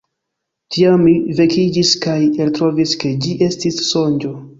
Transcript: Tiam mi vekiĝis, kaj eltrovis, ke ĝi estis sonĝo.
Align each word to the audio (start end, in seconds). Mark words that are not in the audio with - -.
Tiam 0.77 1.01
mi 1.07 1.11
vekiĝis, 1.39 1.91
kaj 2.05 2.15
eltrovis, 2.45 2.95
ke 3.05 3.13
ĝi 3.27 3.35
estis 3.49 3.79
sonĝo. 3.91 4.33